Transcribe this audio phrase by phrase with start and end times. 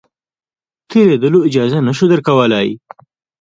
[0.89, 2.69] تېرېدلو اجازه نه شو درکولای.